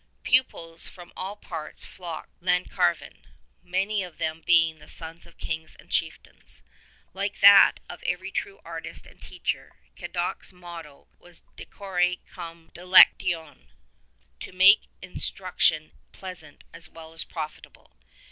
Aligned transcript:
''Pupils 0.23 0.87
from 0.87 1.13
all 1.15 1.35
parts 1.35 1.85
flocked 1.85 2.39
to 2.39 2.45
Llancarvan, 2.45 3.23
many 3.61 4.01
of 4.01 4.17
them 4.17 4.41
being 4.43 4.79
the 4.79 4.87
sons 4.87 5.27
of 5.27 5.37
kings 5.37 5.75
and 5.75 5.91
chieftains. 5.91 6.63
Like 7.13 7.39
that 7.39 7.79
of 7.87 8.01
every 8.01 8.31
true 8.31 8.59
artist 8.65 9.05
and 9.05 9.21
teacher, 9.21 9.75
Cadoc's 9.95 10.51
motto 10.51 11.07
was 11.19 11.43
docere 11.55 12.17
cum 12.31 12.71
delec 12.73 13.15
tatione, 13.19 13.67
to 14.39 14.51
make 14.51 14.87
instruction 15.03 15.91
pleasant 16.11 16.63
as 16.73 16.89
well 16.89 17.13
as 17.13 17.23
profitable. 17.23 17.95